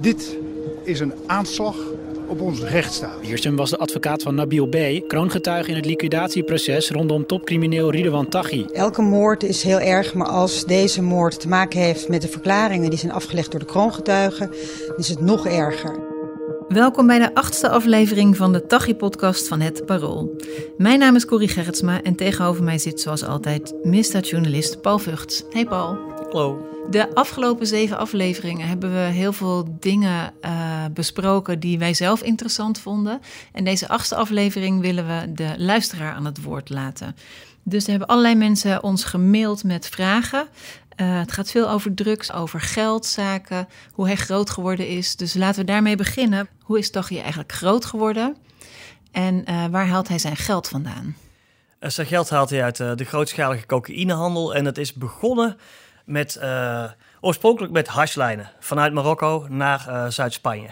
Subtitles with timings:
[0.00, 0.38] Dit
[0.84, 1.76] is een aanslag
[2.26, 3.20] op onze rechtsstaat.
[3.20, 8.64] Wiersum was de advocaat van Nabil B., kroongetuige in het liquidatieproces rondom topcrimineel Ridwan Taghi.
[8.72, 12.90] Elke moord is heel erg, maar als deze moord te maken heeft met de verklaringen
[12.90, 14.50] die zijn afgelegd door de kroongetuigen,
[14.96, 16.10] is het nog erger.
[16.68, 20.36] Welkom bij de achtste aflevering van de Taghi-podcast van Het Parool.
[20.76, 25.44] Mijn naam is Corrie Gerritsma en tegenover mij zit zoals altijd misdaadjournalist Paul Vugts.
[25.50, 25.96] Hey Paul.
[26.30, 26.71] Hallo.
[26.90, 32.78] De afgelopen zeven afleveringen hebben we heel veel dingen uh, besproken die wij zelf interessant
[32.78, 33.20] vonden.
[33.52, 37.16] En deze achtste aflevering willen we de luisteraar aan het woord laten.
[37.62, 40.48] Dus er hebben allerlei mensen ons gemaild met vragen.
[40.96, 45.16] Uh, het gaat veel over drugs, over geldzaken, hoe hij groot geworden is.
[45.16, 46.48] Dus laten we daarmee beginnen.
[46.62, 48.36] Hoe is Taghi eigenlijk groot geworden?
[49.12, 51.16] En uh, waar haalt hij zijn geld vandaan?
[51.80, 54.54] Zijn geld haalt hij uit de grootschalige cocaïnehandel.
[54.54, 55.56] En het is begonnen
[56.04, 56.40] met,
[57.20, 60.68] oorspronkelijk met hashlijnen vanuit Marokko naar Zuid-Spanje.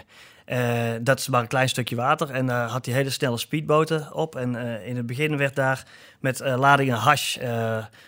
[0.51, 2.29] Uh, dat is maar een klein stukje water.
[2.29, 4.35] En daar uh, had hij hele snelle speedboten op.
[4.35, 5.83] En uh, in het begin werd daar
[6.19, 7.37] met ladingen hash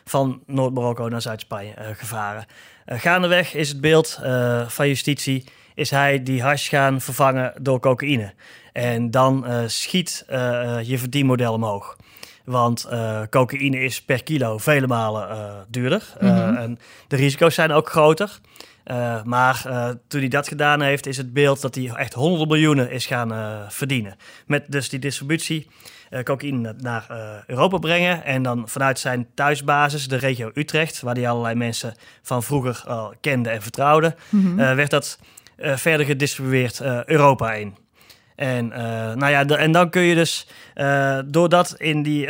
[0.06, 2.46] van Noord-Marokko naar Zuid-Spanje gevaren.
[2.86, 4.20] gaandeweg is het beeld
[4.68, 5.44] van justitie...
[5.76, 8.34] is hij die hash gaan vervangen door cocaïne.
[8.74, 10.26] En dan schiet
[10.84, 11.98] je verdienmodel omhoog.
[12.46, 12.88] Want
[13.30, 16.04] cocaïne is per kilo vele malen duurder.
[16.20, 16.56] Mm -hmm.
[16.56, 18.40] en de risico's zijn ook groter...
[19.24, 19.62] Maar
[20.08, 23.56] toen hij dat gedaan heeft, is het beeld dat hij echt honderden miljoenen is gaan
[23.72, 24.16] verdienen.
[24.46, 25.68] Met dus die distributie
[26.24, 27.06] cocaïne naar
[27.48, 28.24] Europa brengen.
[28.24, 33.14] En dan vanuit zijn thuisbasis, de regio Utrecht, waar hij allerlei mensen van vroeger al
[33.22, 34.76] kende en vertrouwde, mm -hmm.
[34.76, 35.20] werd dat
[35.58, 37.76] verder gedistribueerd Europa in.
[38.36, 38.68] En,
[39.18, 40.48] nou ja, en dan kun je dus,
[41.26, 42.28] doordat in die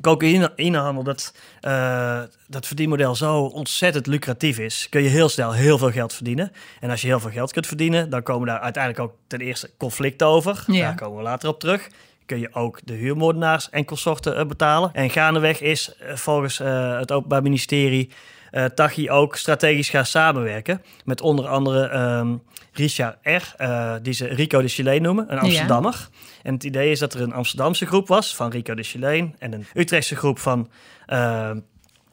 [0.00, 5.90] cocaïnehandel, dat, uh, dat verdienmodel zo ontzettend lucratief is, kun je heel snel heel veel
[5.90, 6.52] geld verdienen.
[6.80, 9.70] En als je heel veel geld kunt verdienen, dan komen daar uiteindelijk ook ten eerste
[9.76, 10.64] conflicten over.
[10.66, 10.80] Ja.
[10.80, 11.88] Daar komen we later op terug.
[12.26, 14.90] Kun je ook de huurmoordenaars en consorten uh, betalen.
[14.92, 16.58] En gaandeweg is uh, volgens
[16.98, 18.10] het Openbaar Ministerie
[18.54, 20.82] uh, Taghi ook strategisch gaan samenwerken.
[21.04, 22.42] Met onder andere um,
[22.72, 25.92] Richard R., uh, die ze Rico de Chileen noemen, een Amsterdammer.
[25.92, 26.18] Ja.
[26.42, 29.52] En het idee is dat er een Amsterdamse groep was van Rico de Chileen en
[29.52, 30.70] een Utrechtse groep van,
[31.08, 31.50] uh,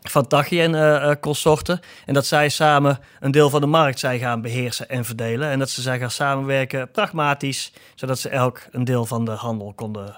[0.02, 1.80] van Taghi en uh, consorten.
[2.06, 5.50] En dat zij samen een deel van de markt zijn gaan beheersen en verdelen.
[5.50, 9.74] En dat ze zijn gaan samenwerken pragmatisch, zodat ze elk een deel van de handel
[9.74, 10.16] konden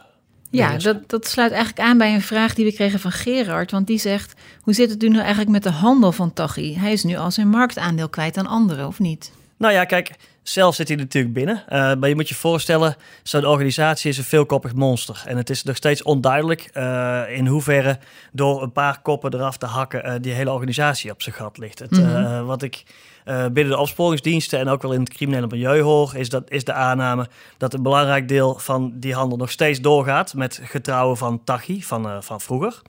[0.58, 3.72] ja, dat, dat sluit eigenlijk aan bij een vraag die we kregen van Gerard.
[3.72, 6.78] Want die zegt, hoe zit het nu nou eigenlijk met de handel van Taghi?
[6.78, 9.32] Hij is nu al zijn marktaandeel kwijt aan anderen, of niet?
[9.58, 10.12] Nou ja, kijk,
[10.44, 11.64] zelf zit hij natuurlijk binnen.
[11.66, 15.24] Uh, maar je moet je voorstellen, zo'n organisatie is een veelkoppig monster.
[15.26, 17.98] En het is nog steeds onduidelijk uh, in hoeverre
[18.32, 20.06] door een paar koppen eraf te hakken...
[20.06, 21.80] Uh, die hele organisatie op zijn gat ligt.
[21.80, 22.46] Het, mm -hmm.
[22.46, 22.84] wat ik
[23.26, 26.16] binnen de opsporingsdiensten en ook wel in het criminele milieu hoor...
[26.16, 27.28] Is, dat, is de aanname
[27.58, 30.34] dat een belangrijk deel van die handel nog steeds doorgaat...
[30.34, 32.82] met getrouwen van Taghi, van, van vroeger...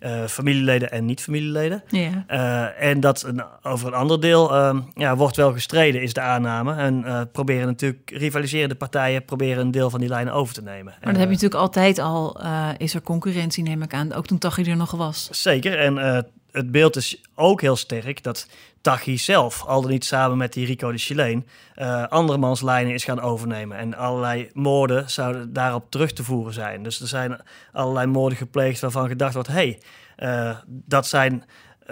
[0.00, 1.82] Uh, familieleden en niet-familieleden.
[1.88, 2.24] Ja.
[2.30, 6.20] Uh, en dat een, over een ander deel uh, ja, wordt wel gestreden, is de
[6.20, 6.74] aanname.
[6.74, 10.84] En proberen natuurlijk rivaliserende partijen proberen een deel van die lijnen over te nemen.
[10.84, 12.40] Maar dat heb je natuurlijk altijd al,
[12.76, 14.12] is er concurrentie, neem ik aan.
[14.12, 15.28] Ook toen Taghi er nog was.
[15.30, 15.78] Zeker.
[15.78, 18.46] En het beeld is ook heel sterk dat
[18.80, 21.46] Taghi zelf, al dan niet samen met die Rico de Chileen,
[21.76, 23.76] uh, andermans lijnen is gaan overnemen.
[23.78, 26.82] En allerlei moorden zouden daarop terug te voeren zijn.
[26.82, 27.40] Dus er zijn
[27.72, 29.78] allerlei moorden gepleegd waarvan gedacht wordt: hé, hey,
[30.18, 31.44] uh, dat zijn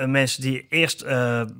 [0.06, 1.04] mensen die eerst,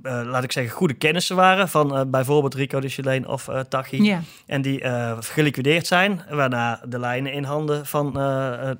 [0.03, 4.03] laat ik zeggen, goede kennissen waren van bijvoorbeeld Rico de Chileen of Taghi.
[4.03, 4.21] Ja.
[4.47, 4.83] En die
[5.21, 8.13] geliquideerd zijn, waarna de lijnen in handen van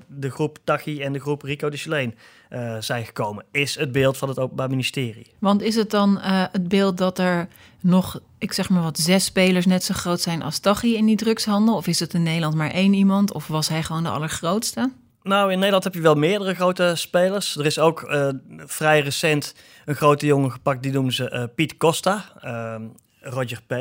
[0.07, 2.15] de groep Taghi en de groep Rico de Chileen
[2.49, 5.31] uh, zijn gekomen, is het beeld van het Openbaar Ministerie.
[5.39, 7.47] Want is het dan uh, het beeld dat er
[7.79, 11.15] nog, ik zeg maar wat, zes spelers net zo groot zijn als Taghi in die
[11.15, 11.75] drugshandel?
[11.75, 13.33] Of is het in Nederland maar één iemand?
[13.33, 14.91] Of was hij gewoon de allergrootste?
[15.29, 17.55] Nou, in Nederland heb je wel meerdere grote spelers.
[17.55, 22.25] Er is ook uh, vrij recent een grote jongen gepakt, die noemen ze Piet Costa,
[22.41, 22.81] ehm,
[23.19, 23.73] Roger P.,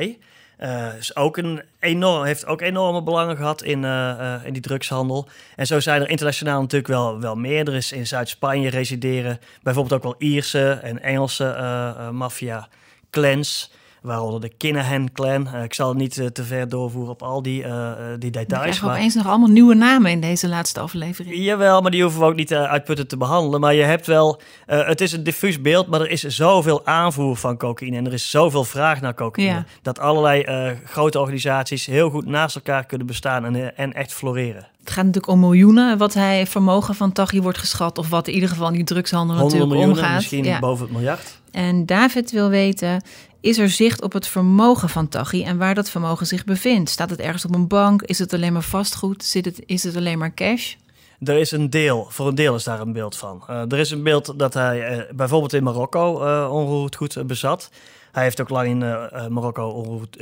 [0.99, 3.85] is ook een enorm, heeft ook enorme belangen gehad in,
[4.45, 5.29] in die drugshandel.
[5.57, 7.69] En zo zijn er internationaal natuurlijk wel, wel meer.
[7.69, 11.57] Er in Zuid-Spanje resideren bijvoorbeeld ook wel Ierse en Engelse
[12.13, 13.71] maffia-clans.
[14.03, 15.49] Waaronder de Kinahan-clan.
[15.55, 18.63] Uh, ik zal niet uh, te ver doorvoeren op al die, uh, die details.
[18.63, 18.97] Krijgen maar...
[18.97, 21.37] opeens nog allemaal nieuwe namen in deze laatste aflevering.
[21.37, 23.61] Jawel, maar die hoeven we ook niet uitputtend te behandelen.
[23.61, 24.41] Maar je hebt wel...
[24.67, 27.97] het is een diffuus beeld, maar er is zoveel aanvoer van cocaïne.
[27.97, 29.53] En er is zoveel vraag naar cocaïne.
[29.53, 29.65] Ja.
[29.83, 30.45] Dat allerlei
[30.85, 34.67] grote organisaties heel goed naast elkaar kunnen bestaan en, en echt floreren.
[34.89, 37.99] Het gaat natuurlijk om miljoenen wat hij vermogen van Taghi wordt geschat.
[37.99, 40.15] Of wat in ieder geval die drugshandel natuurlijk omgaat.
[40.15, 40.59] misschien Ja.
[40.59, 41.41] boven het miljard.
[41.51, 43.03] En David wil weten,
[43.41, 46.91] is er zicht op het vermogen van Taghi en waar dat vermogen zich bevindt?
[46.91, 48.03] Staat het ergens op een bank?
[48.03, 49.25] Is het alleen maar vastgoed?
[49.25, 50.75] Zit het, is het alleen maar cash?
[51.25, 53.43] Er is een deel, voor een deel is daar een beeld van.
[53.47, 57.71] Eh, er is een beeld dat hij eh, bijvoorbeeld in Marokko eh onroerend goed bezat.
[58.13, 58.79] Hij heeft ook lang in
[59.33, 60.17] Marokko onroerend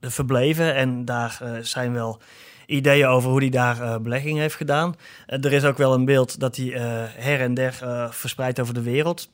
[0.00, 2.20] verbleven en daar zijn wel
[2.66, 4.94] ideeën over hoe hij daar eh, belegging heeft gedaan.
[5.26, 6.82] Eh, er is ook wel een beeld dat hij eh,
[7.16, 7.74] her en der
[8.10, 9.28] verspreid over de wereld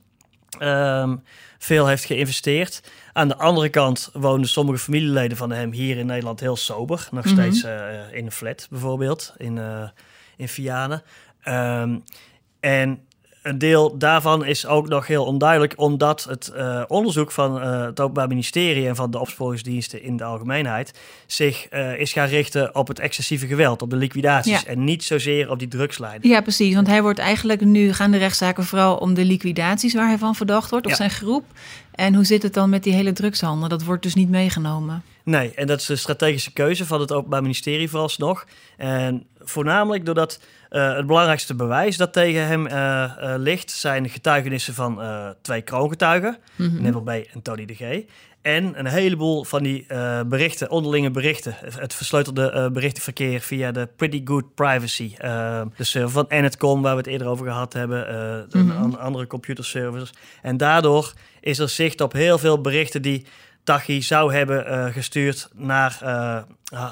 [0.59, 1.17] ehm,
[1.59, 2.83] veel heeft geïnvesteerd.
[3.13, 7.09] Aan de andere kant woonden sommige familieleden van hem hier in Nederland heel sober.
[7.11, 7.35] Nog Mhm.
[7.35, 7.63] steeds
[8.13, 9.61] in een flat bijvoorbeeld, in,
[10.37, 11.03] in Vianen.
[11.43, 11.99] Ehm,
[12.61, 13.01] en
[13.43, 18.01] een deel daarvan is ook nog heel onduidelijk, omdat het eh, onderzoek van eh, het
[18.01, 22.89] Openbaar Ministerie en van de opsporingsdiensten in de algemeenheid zich eh, is gaan richten op
[22.89, 24.67] het excessieve geweld, op de liquidaties Ja.
[24.67, 26.19] en niet zozeer op die drugslijn.
[26.23, 26.75] Ja, precies.
[26.75, 30.35] Want hij wordt eigenlijk nu gaan de rechtszaken vooral om de liquidaties waar hij van
[30.35, 30.99] verdacht wordt, of Ja.
[30.99, 31.45] zijn groep.
[31.93, 33.69] En hoe zit het dan met die hele drugshandel?
[33.69, 35.03] Dat wordt dus niet meegenomen.
[35.25, 38.47] Nee, en dat is een strategische keuze van het Openbaar Ministerie vooralsnog.
[38.77, 40.41] En voornamelijk doordat
[40.73, 43.71] eh, het belangrijkste bewijs dat tegen hem eh, eh, ligt...
[43.71, 45.01] zijn getuigenissen van
[45.43, 46.39] twee kroongetuigen.
[46.57, 47.09] Neville B.
[47.09, 48.03] en Tony de G.
[48.43, 49.87] En een heleboel van die
[50.27, 51.55] berichten, onderlinge berichten.
[51.59, 55.15] Het versleutelde berichtenverkeer via de Pretty Good Privacy.
[55.77, 58.07] de server van Enetcom, waar we het eerder over gehad hebben.
[58.77, 60.11] an- andere computerservers.
[60.43, 63.27] En daardoor is er zicht op heel veel berichten die
[63.65, 66.43] Tachi zou hebben eh, gestuurd naar eh,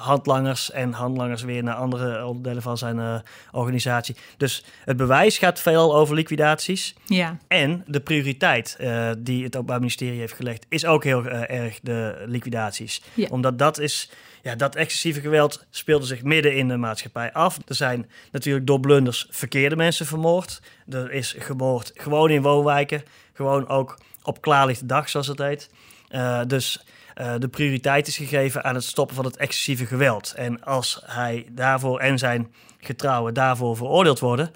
[0.02, 3.14] handlangers en handlangers weer naar andere onderdelen van zijn eh,
[3.52, 4.16] organisatie.
[4.36, 6.94] Dus het bewijs gaat veel over liquidaties.
[7.06, 8.76] Ja, En de prioriteit
[9.18, 13.02] die het Openbaar Ministerie heeft gelegd, is ook heel erg de liquidaties.
[13.14, 13.28] Ja.
[13.30, 14.10] Omdat dat is,
[14.42, 17.58] ja, dat excessieve geweld speelde zich midden in de maatschappij af.
[17.66, 20.62] Er zijn natuurlijk door blunders verkeerde mensen vermoord.
[20.88, 23.02] Er is gemoord gewoon in woonwijken,
[23.32, 25.68] gewoon ook op klaarlichte dag, zoals het heet.
[26.10, 26.84] Eh, dus
[27.14, 30.32] eh, de prioriteit is gegeven aan het stoppen van het excessieve geweld.
[30.36, 34.50] En als hij daarvoor en zijn getrouwen daarvoor veroordeeld worden,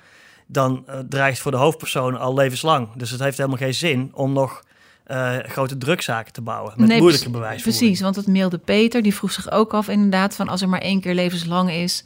[0.47, 2.89] dan eh, dreigt voor de hoofdpersoon al levenslang.
[2.97, 4.63] Dus het heeft helemaal geen zin om nog
[5.43, 7.79] grote drukzaken te bouwen met Nee, moeilijke bewijsvoering.
[7.79, 10.81] Precies, want het mailde Peter, die vroeg zich ook af inderdaad van als er maar
[10.81, 12.05] één keer levenslang is.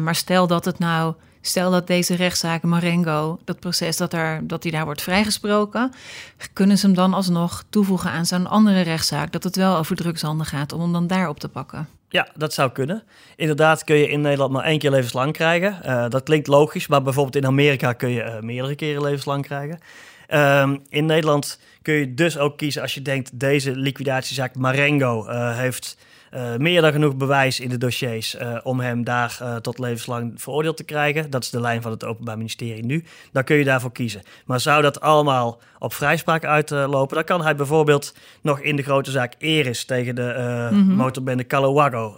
[0.00, 1.14] maar stel dat het nou,
[1.48, 5.92] stel dat deze rechtszaak Marengo, dat proces dat, er, dat hij daar wordt vrijgesproken,
[6.52, 10.46] kunnen ze hem dan alsnog toevoegen aan zo'n andere rechtszaak dat het wel over drugshandel
[10.46, 11.88] gaat om hem dan daar op te pakken.
[12.08, 13.02] Ja, dat zou kunnen.
[13.36, 15.82] Inderdaad kun je in Nederland maar één keer levenslang krijgen.
[15.82, 19.78] Eh, dat klinkt logisch, maar bijvoorbeeld in Amerika kun je eh, meerdere keren levenslang krijgen.
[20.26, 23.40] Ehm, in Nederland kun je dus ook kiezen als je denkt...
[23.40, 25.96] deze liquidatiezaak Marengo eh, heeft
[26.30, 28.36] eh, meer dan genoeg bewijs in de dossiers...
[28.36, 31.30] eh, om hem daar eh, tot levenslang veroordeeld te krijgen.
[31.30, 33.04] Dat is de lijn van het Openbaar Ministerie nu.
[33.32, 34.22] Dan kun je daarvoor kiezen.
[34.44, 37.14] Maar zou dat allemaal op vrijspraak uitlopen...
[37.16, 39.84] dan kan hij bijvoorbeeld nog in de grote zaak Eris...
[39.84, 40.94] tegen de eh, Mhm.
[40.94, 42.14] motorbende Calawago...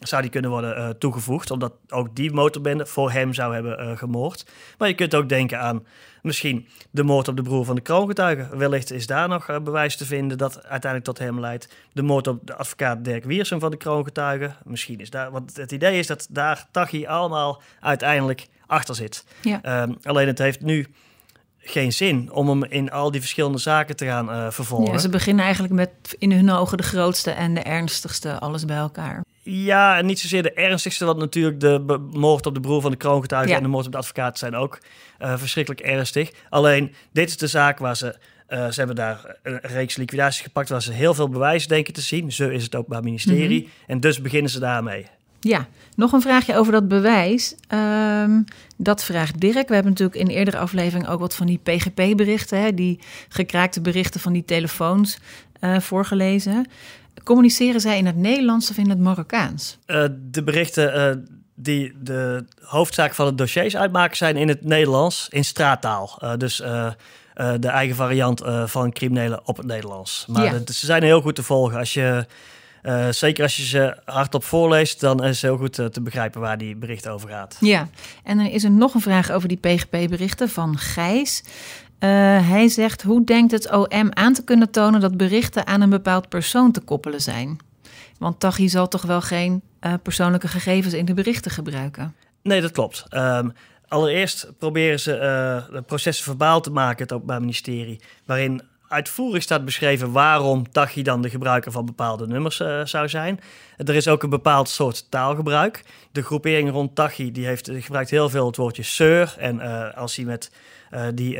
[0.00, 1.50] zou die kunnen worden toegevoegd...
[1.50, 4.46] omdat ook die motorbende voor hem zou hebben gemoord.
[4.78, 5.82] Maar je kunt ook denken aan
[6.22, 8.56] misschien de moord op de broer van de kroongetuige.
[8.56, 11.68] Wellicht is daar nog eh, bewijs te vinden dat uiteindelijk tot hem leidt.
[11.92, 14.54] De moord op de advocaat Dirk Wiersum van de kroongetuige.
[14.64, 19.24] Misschien is daar, want het idee is dat daar Tachi allemaal uiteindelijk achter zit.
[19.42, 19.62] Ja.
[19.62, 20.86] Ehm, alleen het heeft nu
[21.58, 24.92] geen zin om hem in al die verschillende zaken te gaan eh, vervolgen.
[24.92, 28.76] Ja, ze beginnen eigenlijk met in hun ogen de grootste en de ernstigste, alles bij
[28.76, 29.24] elkaar.
[29.44, 32.96] Ja, en niet zozeer de ernstigste, want natuurlijk de moord op de broer van de
[32.96, 33.56] kroongetuige Ja.
[33.56, 34.78] en de moord op de advocaat zijn ook
[35.18, 36.30] eh, verschrikkelijk ernstig.
[36.48, 40.68] Alleen, dit is de zaak waar ze, eh, ze hebben daar een reeks liquidaties gepakt
[40.68, 42.32] waar ze heel veel bewijs denken te zien.
[42.32, 43.68] Zo is het Openbaar Ministerie.
[43.86, 45.06] En dus beginnen ze daarmee.
[45.40, 47.54] Ja, nog een vraagje over dat bewijs.
[47.68, 48.40] Ehm,
[48.76, 49.68] dat vraagt Dirk.
[49.68, 54.32] We hebben natuurlijk in eerdere aflevering ook wat van die PGP-berichten, die gekraakte berichten van
[54.32, 55.18] die telefoons,
[55.60, 56.66] eh, voorgelezen.
[57.24, 59.78] Communiceren zij in het Nederlands of in het Marokkaans?
[59.86, 61.16] Eh, de berichten eh,
[61.54, 66.18] die de hoofdzaak van het dossiers uitmaken zijn in het Nederlands, in straattaal.
[66.20, 66.56] Eh, dus
[67.60, 70.24] de eigen variant van criminelen op het Nederlands.
[70.28, 70.58] Maar Ja.
[70.64, 71.78] de- ze zijn heel goed te volgen.
[71.78, 72.26] Als je,
[73.10, 76.76] zeker als je ze hardop voorleest, dan is het heel goed te begrijpen waar die
[76.76, 77.56] bericht over gaat.
[77.60, 77.88] Ja,
[78.24, 81.42] en dan is er nog een vraag over die PGP-berichten van Gijs.
[82.02, 82.08] Eh,
[82.48, 86.28] hij zegt, hoe denkt het OM aan te kunnen tonen dat berichten aan een bepaald
[86.28, 87.58] persoon te koppelen zijn?
[88.18, 92.14] Want Tachi zal toch wel geen eh, persoonlijke gegevens in de berichten gebruiken?
[92.42, 93.04] Nee, dat klopt.
[93.08, 93.48] Ehm,
[93.88, 100.12] allereerst proberen ze eh, processen verbaal te maken, het Openbaar Ministerie, waarin uitvoerig staat beschreven
[100.12, 103.40] waarom Tachi dan de gebruiker van bepaalde nummers zou zijn.
[103.76, 105.84] Er is ook een bepaald soort taalgebruik.
[106.12, 109.34] De groepering rond Tachi die heeft, gebruikt heel veel het woordje sir.
[109.38, 109.60] En
[109.94, 110.50] als hij met
[111.14, 111.38] die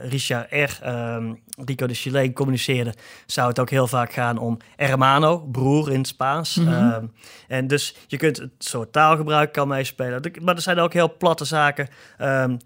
[0.00, 2.94] Richard R., um, Rico de Chile communiceerde,
[3.26, 6.54] zou het ook heel vaak gaan om hermano, broer in het Spaans.
[6.54, 6.92] Mm -hmm.
[6.92, 7.12] um,
[7.48, 10.32] en dus je kunt het soort taalgebruik kan meespelen.
[10.42, 11.88] Maar er zijn ook heel platte zaken.
[12.18, 12.58] Um,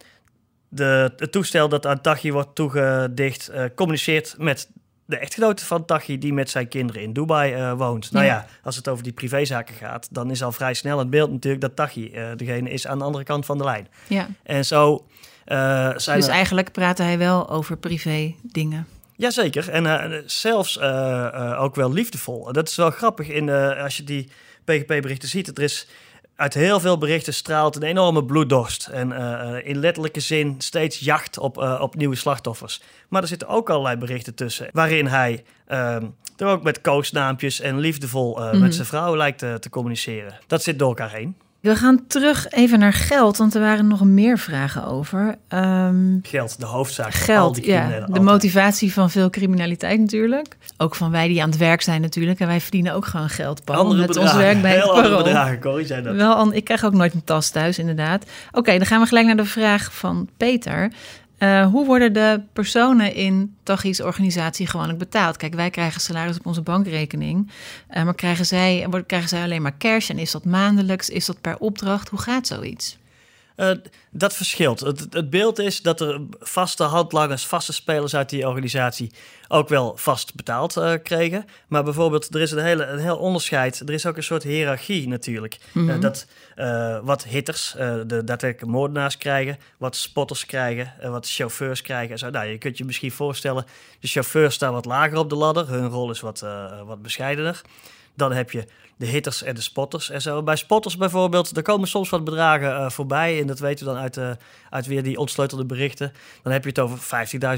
[0.68, 4.70] de, het toestel dat aan Tachi wordt toegedicht, uh, communiceert met
[5.04, 8.12] de echtgenote van Tachi die met zijn kinderen in Dubai uh, woont.
[8.12, 11.30] Nou ja, als het over die privézaken gaat, dan is al vrij snel het beeld
[11.30, 13.88] natuurlijk dat Tachi uh, degene is aan de andere kant van de lijn.
[14.06, 14.28] Ja.
[14.42, 15.06] En zo
[15.96, 16.32] zijn Dus er...
[16.32, 18.86] eigenlijk praatte hij wel over privé dingen.
[19.16, 22.52] Jazeker, en uh, zelfs uh, ook wel liefdevol.
[22.52, 24.28] Dat is wel grappig in, als je die
[24.64, 25.58] PGP-berichten ziet.
[25.58, 25.88] Er is
[26.36, 28.86] uit heel veel berichten straalt een enorme bloeddorst.
[28.86, 29.12] En
[29.64, 32.82] in letterlijke zin steeds jacht op, op nieuwe slachtoffers.
[33.08, 34.68] Maar er zitten ook allerlei berichten tussen.
[34.72, 35.94] Waarin hij uh,
[36.36, 38.60] er ook met koosnaampjes en liefdevol mm -hmm.
[38.60, 40.38] met zijn vrouw lijkt te, te communiceren.
[40.46, 41.36] Dat zit door elkaar heen.
[41.60, 45.34] We gaan terug even naar geld, want er waren nog meer vragen over.
[45.48, 47.12] Um, geld, de hoofdzaak.
[47.14, 47.88] Geld, ja.
[47.88, 48.22] De altijd.
[48.22, 50.56] motivatie van veel criminaliteit natuurlijk.
[50.76, 52.40] Ook van wij die aan het werk zijn natuurlijk.
[52.40, 53.78] En wij verdienen ook gewoon geld, Paul.
[53.78, 55.24] Andere met bedragen, ons werk bij heel het andere Parool.
[55.24, 56.14] bedragen, Corrie, zijn dat.
[56.14, 58.22] Wel, ik krijg ook nooit een tas thuis, inderdaad.
[58.48, 60.90] Oké, okay, dan gaan we gelijk naar de vraag van Peter.
[61.38, 65.36] Uh, hoe worden de personen in Tachi's organisatie gewoonlijk betaald?
[65.36, 67.50] Kijk, wij krijgen salaris op onze bankrekening,
[67.90, 70.10] uh, maar krijgen zij, krijgen zij alleen maar cash?
[70.10, 71.08] En is dat maandelijks?
[71.08, 72.08] Is dat per opdracht?
[72.08, 72.98] Hoe gaat zoiets?
[73.58, 73.70] Uh,
[74.10, 74.80] dat verschilt.
[74.80, 79.12] Het, het, beeld is dat er vaste handlangers, vaste spelers uit die organisatie
[79.48, 81.44] ook wel vast betaald uh, kregen.
[81.68, 83.80] Maar bijvoorbeeld, er is een, hele, een heel onderscheid.
[83.80, 85.58] Er is ook een soort hiërarchie natuurlijk.
[85.72, 85.96] Mm -hmm.
[85.96, 86.26] uh, dat
[87.02, 92.12] wat hitters, de daadwerkelijke moordenaars krijgen, wat spotters krijgen, wat chauffeurs krijgen.
[92.12, 92.30] En zo.
[92.30, 93.64] Nou, je kunt je misschien voorstellen,
[94.00, 95.68] de chauffeurs staan wat lager op de ladder.
[95.68, 96.44] Hun rol is wat,
[96.86, 97.62] wat bescheidener.
[98.18, 98.64] Dan heb je
[98.96, 100.42] de hitters en de spotters en zo.
[100.42, 103.40] Bij spotters bijvoorbeeld, er komen soms wat bedragen uh, voorbij.
[103.40, 104.30] En dat weten we dan uit, uh,
[104.70, 106.12] uit weer die ontsleutelde berichten.
[106.42, 106.98] Dan heb je het over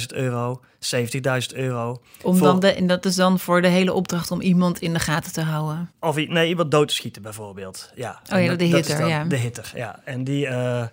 [0.00, 0.60] 15.000 euro,
[0.96, 2.00] 70.000 euro.
[2.22, 2.46] Om voor...
[2.46, 5.32] dan de, en dat is dan voor de hele opdracht om iemand in de gaten
[5.32, 5.90] te houden?
[6.00, 7.90] Of nee, iemand dood te schieten bijvoorbeeld.
[7.94, 8.20] Ja.
[8.32, 9.24] Oh ja, dat, de hitter, ja.
[9.24, 10.00] De hitter, ja.
[10.04, 10.86] En die, uh,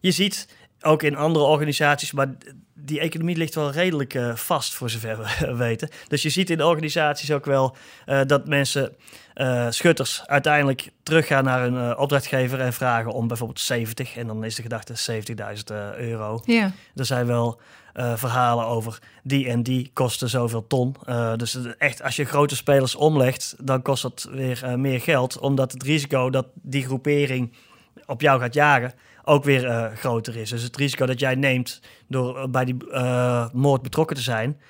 [0.00, 0.48] je ziet
[0.84, 2.34] ook in andere organisaties, maar
[2.84, 5.88] die economie ligt wel redelijk uh, vast, voor zover we weten.
[6.08, 7.76] Dus je ziet in organisaties ook wel
[8.06, 8.96] uh, dat mensen,
[9.34, 14.16] uh, schutters, uiteindelijk teruggaan naar hun opdrachtgever en vragen om bijvoorbeeld 70.
[14.16, 15.64] En dan is de gedachte 70.000
[15.96, 16.40] euro.
[16.44, 16.72] Ja.
[16.94, 17.60] Er zijn wel
[18.14, 20.96] verhalen over die en die kosten zoveel ton.
[21.36, 25.38] dus echt, als je grote spelers omlegt, dan kost dat weer meer geld.
[25.38, 27.52] Omdat het risico dat die groepering
[28.06, 28.94] op jou gaat jagen
[29.24, 30.50] ook weer uh, groter is.
[30.50, 34.60] Dus het risico dat jij neemt door uh, bij die uh, moord betrokken te zijn,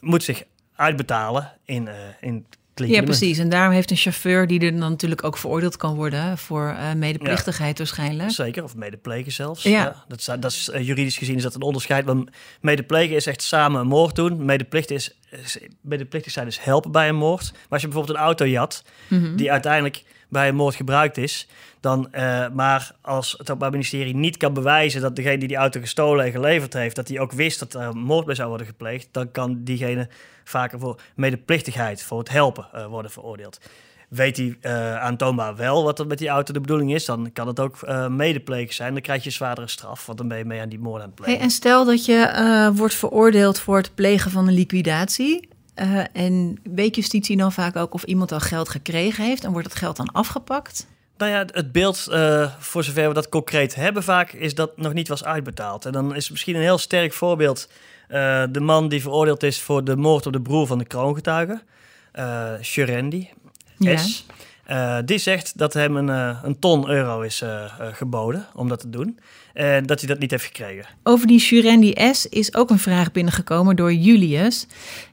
[0.00, 0.42] moet zich
[0.74, 1.88] uitbetalen in,
[2.20, 3.38] in ja, precies.
[3.38, 7.78] En daarom heeft een chauffeur die er dan natuurlijk ook veroordeeld kan worden voor medeplichtigheid
[7.78, 7.84] ja.
[7.84, 8.30] waarschijnlijk.
[8.30, 9.62] Zeker, of medeplegen zelfs.
[9.62, 9.70] Ja.
[9.70, 12.04] ja dat, is, dat is juridisch gezien is dat een onderscheid.
[12.04, 14.44] Want medeplegen is echt samen een moord doen.
[14.44, 17.52] Medeplicht is, is medeplichtig zijn is helpen bij een moord.
[17.52, 19.36] Maar als je bijvoorbeeld een auto jat, mm -hmm.
[19.36, 21.48] die uiteindelijk bij een moord gebruikt is,
[21.80, 25.80] dan, uh, maar als het Openbaar Ministerie niet kan bewijzen dat degene die die auto
[25.80, 29.08] gestolen en geleverd heeft, dat hij ook wist dat er moord bij zou worden gepleegd,
[29.10, 30.08] dan kan diegene
[30.44, 33.60] vaker voor medeplichtigheid, voor het helpen uh, worden veroordeeld.
[34.08, 37.46] Weet hij uh, aantoonbaar wel wat er met die auto de bedoeling is, dan kan
[37.46, 38.92] het ook medeplegen zijn.
[38.92, 41.14] Dan krijg je zwaardere straf, want dan ben je mee aan die moord aan het
[41.14, 41.40] plegen.
[41.40, 45.48] En stel dat je wordt veroordeeld voor het plegen van een liquidatie.
[45.80, 49.68] Uh, en weet justitie dan vaak ook of iemand al geld gekregen heeft en wordt
[49.68, 50.86] dat geld dan afgepakt?
[51.16, 54.92] Nou ja, het beeld, uh, voor zover we dat concreet hebben vaak, is dat nog
[54.92, 55.86] niet was uitbetaald.
[55.86, 57.68] En dan is misschien een heel sterk voorbeeld
[58.08, 61.62] uh, de man die veroordeeld is voor de moord op de broer van de kroongetuige,
[62.14, 63.28] uh, Shurendi
[63.78, 63.96] ja.
[63.96, 64.26] S.
[65.04, 66.08] die zegt dat hem een,
[66.44, 67.42] een ton euro is
[67.92, 69.18] geboden om dat te doen.
[69.52, 70.86] En dat hij dat niet heeft gekregen.
[71.02, 74.66] Over die Shurendi S is ook een vraag binnengekomen door Julius.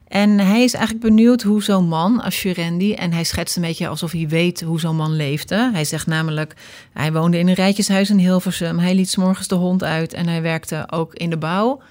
[0.08, 2.94] En hij is eigenlijk benieuwd hoe zo'n man als Shurendi...
[2.94, 5.70] en hij schetst een beetje alsof hij weet hoe zo'n man leefde.
[5.72, 6.54] Hij zegt namelijk,
[6.92, 8.78] hij woonde in een rijtjeshuis in Hilversum.
[8.78, 11.82] Hij liet 's morgens de hond uit en hij werkte ook in de bouw.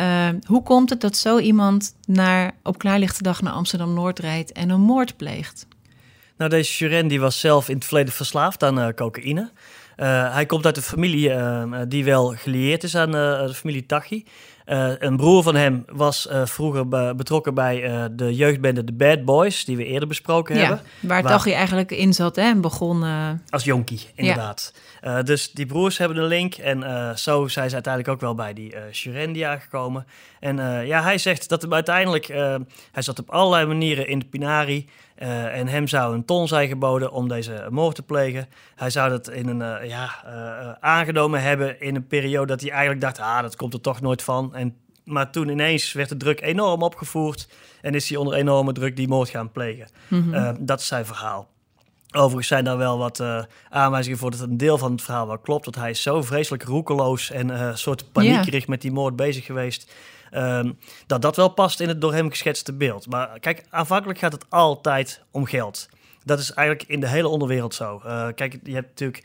[0.00, 4.52] Uh, hoe komt het dat zo iemand naar, op klaarlichte dag naar Amsterdam-Noord rijdt...
[4.52, 5.66] en een moord pleegt?
[6.36, 9.50] Nou, deze Shurendi was zelf in het verleden verslaafd aan uh, cocaïne...
[9.96, 13.86] Uh, hij komt uit een familie uh, die wel gelieerd is aan uh, de familie
[13.86, 14.24] Tachi.
[14.68, 18.92] Uh, een broer van hem was uh, vroeger be betrokken bij uh, de jeugdbende The
[18.92, 20.80] Bad Boys, die we eerder besproken ja, hebben.
[21.00, 23.04] Waar Taghi eigenlijk in zat hè, en begon...
[23.48, 24.74] Als jonkie, inderdaad.
[25.02, 25.22] Ja.
[25.22, 26.82] dus die broers hebben een link en
[27.18, 30.06] zo zijn ze uiteindelijk ook wel bij die uh, Shurendi aangekomen.
[30.40, 30.56] En
[30.86, 32.26] ja, hij zegt dat hem uiteindelijk...
[32.92, 34.88] hij zat op allerlei manieren in de Pinari...
[35.22, 38.48] Uh, en hem zou een ton zijn geboden om deze moord te plegen.
[38.74, 42.70] Hij zou dat in een, uh, ja, uh, aangenomen hebben in een periode dat hij
[42.70, 44.54] eigenlijk dacht, ah, dat komt er toch nooit van.
[44.54, 47.48] En, maar toen ineens werd de druk enorm opgevoerd
[47.80, 49.86] en is hij onder enorme druk die moord gaan plegen.
[50.08, 50.56] Mm -hmm.
[50.66, 51.48] dat is zijn verhaal.
[52.16, 53.22] Overigens zijn daar wel wat
[53.68, 55.64] aanwijzingen voor dat een deel van het verhaal wel klopt.
[55.64, 58.68] Want hij is zo vreselijk roekeloos en een soort paniekerig yeah.
[58.68, 59.92] met die moord bezig geweest.
[60.34, 63.10] Um, dat dat wel past in het door hem geschetste beeld.
[63.10, 65.88] Maar kijk, aanvankelijk gaat het altijd om geld.
[66.24, 68.02] Dat is eigenlijk in de hele onderwereld zo.
[68.06, 69.24] Uh, kijk, je hebt natuurlijk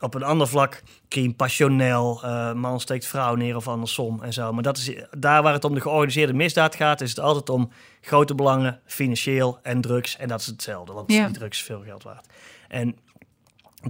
[0.00, 4.52] op een ander vlak crime passioneel, uh, man steekt vrouw neer of andersom en zo.
[4.52, 7.70] Maar dat is daar waar het om de georganiseerde misdaad gaat, is het altijd om
[8.00, 10.16] grote belangen, financieel en drugs.
[10.16, 11.26] En dat is hetzelfde, want ja.
[11.26, 12.26] die drugs is veel geld waard.
[12.68, 12.96] En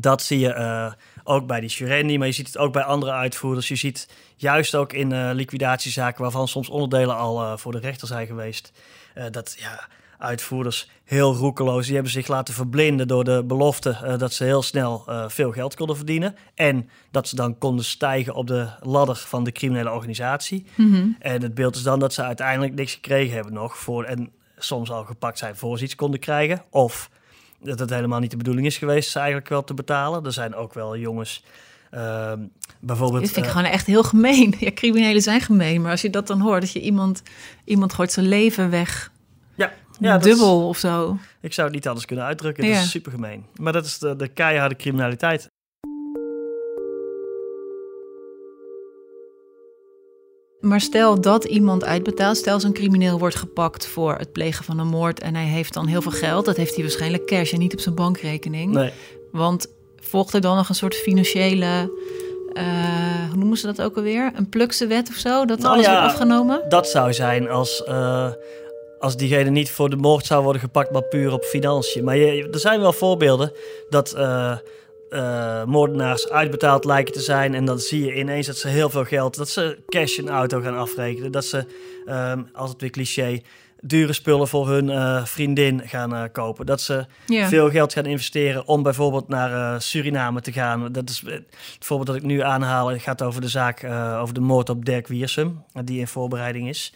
[0.01, 0.93] dat zie je uh,
[1.25, 3.69] ook bij die Shurendi, maar je ziet het ook bij andere uitvoerders.
[3.69, 8.27] Je ziet juist ook in uh, liquidatiezaken, waarvan soms onderdelen al voor de rechter zijn
[8.27, 8.73] geweest,
[9.31, 14.45] dat ja, uitvoerders heel roekeloos, die hebben zich laten verblinden door de belofte dat ze
[14.45, 16.37] heel snel veel geld konden verdienen.
[16.55, 20.67] En dat ze dan konden stijgen op de ladder van de criminele organisatie.
[20.75, 21.17] Mm -hmm.
[21.19, 24.91] En het beeld is dan dat ze uiteindelijk niks gekregen hebben nog voor, en soms
[24.91, 26.63] al gepakt zijn voor ze iets konden krijgen.
[26.71, 27.11] Of
[27.63, 30.25] dat het helemaal niet de bedoeling is geweest, ze eigenlijk wel te betalen.
[30.25, 31.45] Er zijn ook wel jongens,
[31.95, 32.33] uh,
[32.81, 33.23] bijvoorbeeld...
[33.23, 34.55] Dit vind ik uh, gewoon echt heel gemeen.
[34.59, 37.23] Ja, criminelen zijn gemeen, maar als je dat dan hoort, dat je iemand,
[37.65, 39.11] iemand gooit zijn leven weg...
[39.99, 41.19] Ja, ja dubbel is, of zo.
[41.41, 42.67] Ik zou het niet anders kunnen uitdrukken.
[42.67, 42.75] Ja.
[42.75, 43.47] Dat is super gemeen.
[43.55, 45.49] Maar dat is de, de keiharde criminaliteit.
[50.61, 54.87] Maar stel dat iemand uitbetaalt, stel zo'n crimineel wordt gepakt voor het plegen van een
[54.87, 57.73] moord en hij heeft dan heel veel geld, dat heeft hij waarschijnlijk cash en niet
[57.73, 58.73] op zijn bankrekening.
[58.73, 58.93] Nee.
[59.33, 61.93] Want volgt er dan nog een soort financiële,
[62.53, 64.33] uh, hoe noemen ze dat ook alweer?
[64.35, 66.63] Een plukse wet of zo, dat nou, alles ja, wordt afgenomen?
[66.69, 68.31] Dat zou zijn als, uh,
[69.07, 72.05] als diegene niet voor de moord zou worden gepakt, maar puur op financiën.
[72.05, 73.53] Maar je, er zijn wel voorbeelden
[73.91, 74.15] dat...
[74.17, 74.57] Uh,
[75.11, 77.55] uh, moordenaars uitbetaald lijken te zijn.
[77.55, 80.61] En dan zie je ineens dat ze heel veel geld, dat ze cash een auto
[80.61, 81.33] gaan afrekenen.
[81.33, 81.67] Dat ze,
[82.07, 83.41] um, altijd weer cliché,
[83.81, 86.67] dure spullen voor hun uh, vriendin gaan uh, kopen.
[86.67, 90.93] Dat ze veel geld gaan investeren om bijvoorbeeld naar Suriname te gaan.
[90.93, 91.45] Dat is het
[91.79, 92.89] voorbeeld dat ik nu aanhaal.
[92.89, 93.85] Het gaat over de zaak,
[94.21, 96.93] over de moord op Dirk Wiersum, die in voorbereiding is.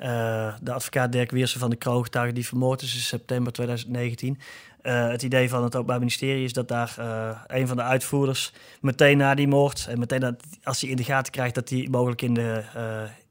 [0.00, 4.38] Uh, de advocaat Dirk Wiersum van de kroongetuige die vermoord is in september 2019.
[4.82, 8.52] Uh, het idee van het Openbaar Ministerie is dat daar uh, een van de uitvoerders
[8.80, 11.88] meteen na die moord en meteen dat, als hij in de gaten krijgt dat hij
[11.90, 12.62] mogelijk in de,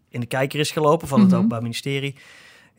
[0.10, 1.44] in de kijker is gelopen van het mm -hmm.
[1.44, 2.16] Openbaar Ministerie,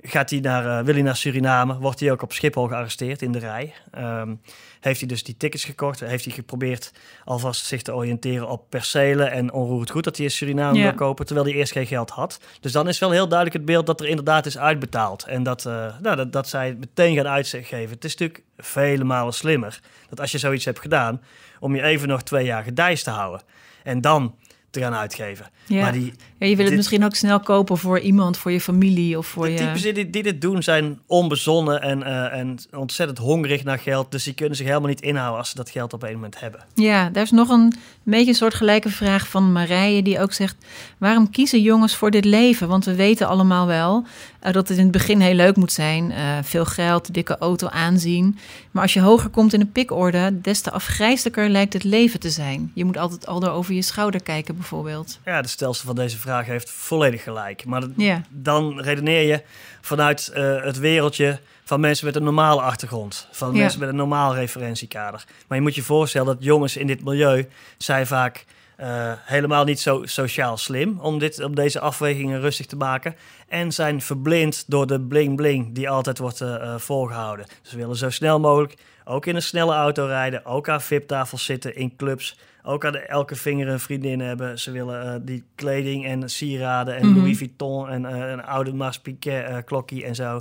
[0.01, 3.39] gaat hij naar, wil hij naar Suriname, wordt hij ook op Schiphol gearresteerd in de
[3.39, 3.75] rij.
[3.99, 4.41] Um,
[4.81, 6.93] heeft hij dus die tickets gekocht, heeft hij geprobeerd
[7.25, 10.83] alvast zich te oriënteren op percelen en onroerend goed dat hij in Suriname Ja.
[10.83, 12.41] wil kopen, terwijl hij eerst geen geld had.
[12.61, 15.65] Dus dan is wel heel duidelijk het beeld dat er inderdaad is uitbetaald en dat,
[15.65, 17.95] uh, nou, dat, dat zij het meteen gaan uitgeven.
[17.95, 21.23] Het is natuurlijk vele malen slimmer dat als je zoiets hebt gedaan,
[21.61, 23.43] om je even nog twee jaar gedijst te houden
[23.83, 24.35] en dan
[24.71, 25.47] te gaan uitgeven.
[25.67, 25.81] Ja.
[25.83, 28.61] Maar die, Ja, je wil het dit- misschien ook snel kopen voor iemand, voor je
[28.61, 29.59] familie of voor de je...
[29.59, 34.11] types die, die dit doen zijn onbezonnen en, eh, en ontzettend hongerig naar geld.
[34.11, 36.61] Dus die kunnen zich helemaal niet inhouden als ze dat geld op een moment hebben.
[36.75, 37.73] Ja, daar is nog een
[38.03, 40.57] beetje een soort gelijke vraag van Marije, die ook zegt:
[40.99, 42.69] waarom kiezen jongens voor dit leven?
[42.69, 44.05] Want we weten allemaal wel
[44.41, 47.69] eh, dat het in het begin heel leuk moet zijn, eh, veel geld, dikke auto
[47.69, 48.39] aanzien.
[48.71, 52.31] Maar als je hoger komt in de pikorde, des te afgrijzelijker lijkt het leven te
[52.31, 52.71] zijn.
[52.75, 55.19] Je moet altijd al door over je schouder kijken, bijvoorbeeld.
[55.25, 57.65] Ja, de stelsel van deze vraag heeft volledig gelijk.
[57.65, 57.91] Maar dat-
[58.31, 59.43] dan redeneer je
[59.81, 63.29] vanuit eh, het wereldje van mensen met een normale achtergrond.
[63.33, 65.25] Van mensen met een normaal referentiekader.
[65.49, 68.45] Maar je moet je voorstellen dat jongens in dit milieu zijn vaak
[68.77, 73.15] eh, helemaal niet zo sociaal slim om, dit, om deze afwegingen rustig te maken.
[73.49, 77.47] En zijn verblind door de bling-bling die altijd wordt eh, voorgehouden.
[77.63, 81.45] Dus ze willen zo snel mogelijk ook in een snelle auto rijden, ook aan VIP-tafels
[81.45, 82.39] zitten in clubs.
[82.67, 84.59] Ook aan elke vinger een vriendin hebben.
[84.59, 87.19] Ze willen eh, die kleding en sieraden en Mhm.
[87.19, 90.41] Louis Vuitton en eh, een oude Mas Piquet eh, klokkie en zo.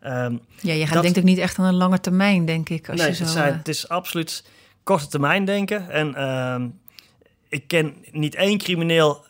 [0.00, 2.88] Ehm, Ja, je gaat Dat- denkt ook niet echt aan een lange termijn, denk ik.
[2.88, 4.44] Als nee, je zo, het, zijn, het is absoluut
[4.82, 5.90] korte termijn denken.
[5.90, 6.68] En ehm,
[7.48, 9.24] ik ken niet één crimineel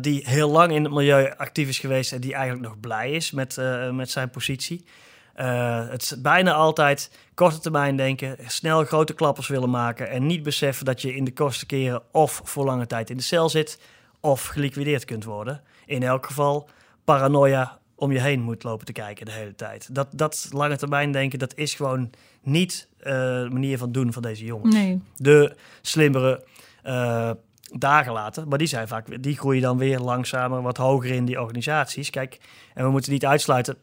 [0.00, 3.30] die heel lang in het milieu actief is geweest en die eigenlijk nog blij is
[3.30, 3.56] met,
[3.92, 4.84] met zijn positie.
[5.36, 10.42] Eh, het is bijna altijd korte termijn denken, snel grote klappers willen maken en niet
[10.42, 13.80] beseffen dat je in de kortste keren of voor lange tijd in de cel zit
[14.20, 15.62] of geliquideerd kunt worden.
[15.86, 16.68] in elk geval
[17.04, 19.94] paranoia om je heen moet lopen te kijken de hele tijd.
[19.94, 22.10] Dat, dat lange termijn denken, dat is gewoon
[22.42, 24.74] niet uh, de manier van doen van deze jongens.
[24.74, 25.02] Nee.
[25.16, 26.44] De slimmere
[26.84, 27.30] uh,
[27.72, 31.40] dagen later, maar die zijn vaak, die groeien dan weer langzamer, wat hoger in die
[31.40, 32.10] organisaties.
[32.10, 32.38] Kijk,
[32.74, 33.76] en we moeten niet uitsluiten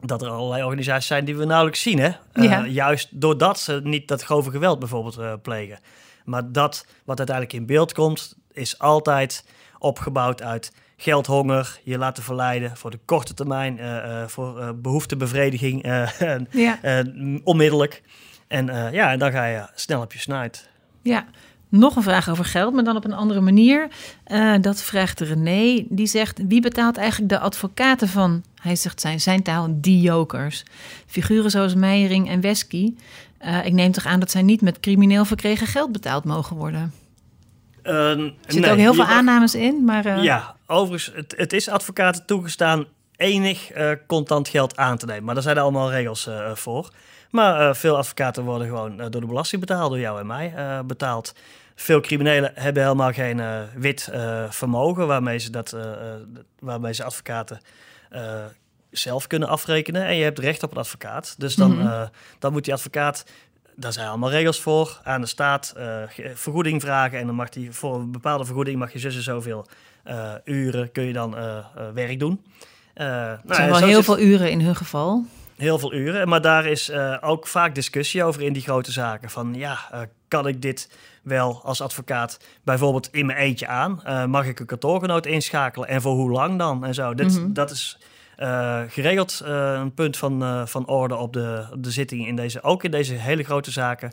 [0.00, 1.98] dat er allerlei organisaties zijn die we nauwelijks zien.
[1.98, 2.10] Hè?
[2.32, 2.64] Ja.
[2.64, 5.78] Uh, juist doordat ze niet dat grove geweld bijvoorbeeld uh, plegen.
[6.24, 9.44] Maar dat wat uiteindelijk in beeld komt, is altijd
[9.78, 15.82] opgebouwd uit geldhonger, je laten verleiden voor de korte termijn, uh, voor behoeftebevrediging
[16.50, 17.04] ja.
[17.44, 18.02] onmiddellijk.
[18.48, 20.68] En ja, en dan ga je snel op je snuit.
[21.02, 21.26] Ja,
[21.70, 23.88] nog een vraag over geld, maar dan op een andere manier.
[24.26, 25.84] Uh, dat vraagt René.
[25.88, 30.64] Die zegt: wie betaalt eigenlijk de advocaten van, hij zegt zijn, zijn taal, die jokers?
[31.06, 32.94] Figuren zoals Meijering en Wesky.
[33.44, 36.92] Uh, ik neem toch aan dat zij niet met crimineel verkregen geld betaald mogen worden?
[37.84, 39.12] Uh, er zitten nee, ook heel veel mag...
[39.12, 40.22] aannames in, maar...
[40.22, 42.84] Ja, overigens, het, het, is advocaten toegestaan
[43.16, 43.70] enig
[44.06, 45.24] contant geld aan te nemen.
[45.24, 46.90] Maar daar zijn er allemaal regels voor.
[47.30, 50.54] Maar veel advocaten worden gewoon door de belasting betaald, door jou en mij
[50.86, 51.34] betaald.
[51.74, 53.42] Veel criminelen hebben helemaal geen
[53.74, 54.08] wit
[54.48, 55.76] vermogen waarmee ze, dat,
[56.58, 57.60] waarmee ze advocaten
[58.90, 60.04] zelf kunnen afrekenen.
[60.04, 61.34] En je hebt recht op een advocaat.
[61.38, 62.08] Dus dan, mm -hmm.
[62.38, 63.24] dan moet die advocaat
[63.80, 65.00] daar zijn allemaal regels voor.
[65.04, 66.02] Aan de staat uh,
[66.34, 67.18] vergoeding vragen.
[67.18, 69.66] En dan mag die voor een bepaalde vergoeding mag je zussen zoveel
[70.06, 71.58] uh, uren kun je dan uh,
[71.94, 72.44] werk doen.
[72.94, 75.24] er zijn wel heel veel uren in hun geval.
[75.60, 76.28] Heel veel uren.
[76.28, 79.30] Maar daar is ook vaak discussie over in die grote zaken.
[79.30, 79.78] Van ja,
[80.28, 80.90] kan ik dit
[81.22, 84.02] wel als advocaat bijvoorbeeld in mijn eentje aan?
[84.30, 85.88] mag ik een kantoorgenoot inschakelen?
[85.88, 86.84] En voor hoe lang dan?
[86.84, 87.14] En zo.
[87.14, 87.52] Dit, mm -hmm.
[87.52, 87.98] Dat is
[88.88, 92.62] geregeld uh, een punt van, uh, van orde op de, op de zitting in deze,
[92.62, 94.12] ook in deze hele grote zaken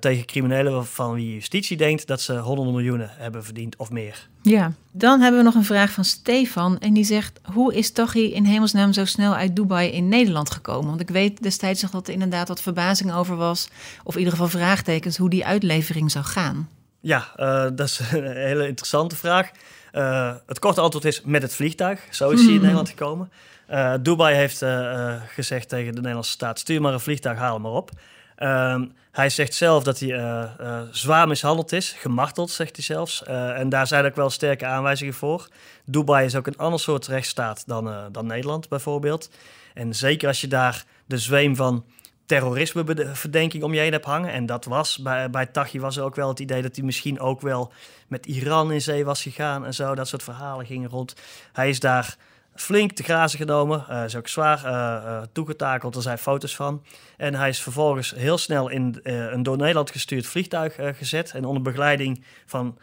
[0.00, 4.28] tegen criminelen van wie justitie denkt dat ze honderden miljoenen hebben verdiend of meer.
[4.42, 8.32] Ja, dan hebben we nog een vraag van Stefan en die zegt: hoe is Taghi
[8.32, 10.88] in hemelsnaam zo snel uit Dubai in Nederland gekomen?
[10.88, 13.68] Want ik weet destijds nog dat er inderdaad wat verbazing over was,
[14.04, 16.68] of in ieder geval vraagtekens hoe die uitlevering zou gaan.
[17.00, 17.32] Ja,
[17.74, 19.50] dat is een hele interessante vraag.
[19.94, 22.00] Uh, het korte antwoord is met het vliegtuig.
[22.10, 23.32] Zo is hij in Nederland gekomen.
[23.70, 27.62] Uh, Dubai heeft uh, gezegd tegen de Nederlandse staat: stuur maar een vliegtuig, haal hem
[27.62, 27.90] maar op.
[28.36, 30.48] Ehm, hij zegt zelf dat hij
[30.90, 33.22] zwaar mishandeld is, gemarteld, zegt hij zelfs.
[33.24, 35.48] en daar zijn ook wel sterke aanwijzingen voor.
[35.84, 39.30] Dubai is ook een ander soort rechtsstaat dan, dan Nederland bijvoorbeeld.
[39.74, 41.84] En zeker als je daar de zweem van
[42.26, 44.32] terrorismeverdenking om je heen hebt hangen.
[44.32, 47.20] En dat was bij, bij Taghi was er ook wel het idee dat hij misschien
[47.20, 47.72] ook wel
[48.08, 49.94] met Iran in zee was gegaan en zo.
[49.94, 51.14] Dat soort verhalen gingen rond.
[51.52, 52.16] Hij is daar
[52.54, 53.84] flink te grazen genomen.
[53.90, 55.96] Uh, is ook zwaar uh, uh, toegetakeld.
[55.96, 56.84] Er zijn foto's van.
[57.16, 61.30] En hij is vervolgens heel snel in een door Nederland gestuurd vliegtuig gezet.
[61.30, 62.78] En onder begeleiding van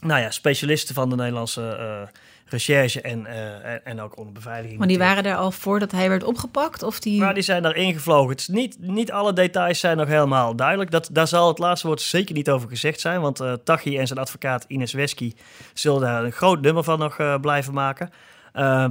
[0.00, 2.08] nou ja, specialisten van de Nederlandse
[2.46, 4.78] recherche en, uh, en ook onder beveiliging.
[4.78, 6.82] Maar die waren daar al voordat hij werd opgepakt?
[6.82, 7.20] Of die...
[7.20, 8.30] Maar die zijn daar ingevlogen.
[8.30, 10.90] Het is niet, niet alle details zijn nog helemaal duidelijk.
[10.90, 13.20] Dat, daar zal het laatste woord zeker niet over gezegd zijn.
[13.20, 15.32] Want uh, Tachi en zijn advocaat Ines Wesky
[15.72, 18.10] zullen daar een groot nummer van nog uh, blijven maken.
[18.54, 18.86] Uh,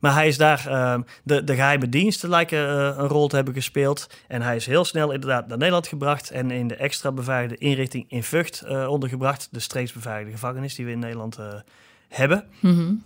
[0.00, 3.54] maar hij is daar, uh, de, de geheime diensten lijken uh, een rol te hebben
[3.54, 4.06] gespeeld.
[4.28, 8.04] En hij is heel snel inderdaad naar Nederland gebracht en in de extra beveiligde inrichting
[8.08, 9.48] in Vught ondergebracht.
[9.50, 11.38] De streeksbeveiligde gevangenis die we in Nederland
[12.08, 12.44] hebben.
[12.60, 13.02] Mm -hmm.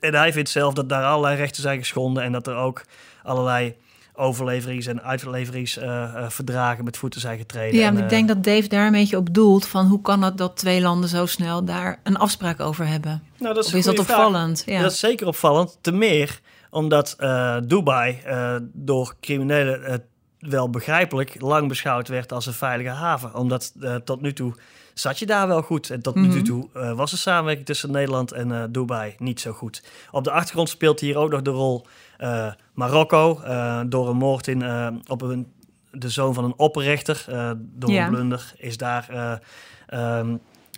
[0.00, 2.84] En hij vindt zelf dat daar allerlei rechten zijn geschonden en dat er ook
[3.22, 3.74] allerlei
[4.16, 7.78] overleverings- en uitleveringsverdragen uh, met voeten zijn getreden.
[7.78, 10.38] Ja, en, ik denk dat Dave daar een beetje op doelt van hoe kan het
[10.38, 13.22] dat twee landen zo snel daar een afspraak over hebben?
[13.38, 14.62] Nou, dat is, of is dat opvallend?
[14.66, 14.82] Ja.
[14.82, 20.02] Dat is zeker opvallend, te meer omdat uh, Dubai uh, door criminelen
[20.38, 23.34] wel begrijpelijk lang beschouwd werd als een veilige haven.
[23.34, 23.72] Omdat
[24.04, 24.54] tot nu toe
[24.94, 25.90] zat je daar wel goed.
[25.90, 26.42] En tot nu Mhm.
[26.44, 29.82] toe uh, was de samenwerking tussen Nederland en uh, Dubai niet zo goed.
[30.10, 31.86] Op de achtergrond speelt hier ook nog de rol
[32.20, 33.40] uh, Marokko.
[33.86, 34.64] door een moord in,
[35.06, 35.52] op een,
[35.90, 37.24] de zoon van een opperrechter.
[37.60, 38.04] door Ja.
[38.04, 39.40] een blunder is daar...
[39.86, 40.36] ehm,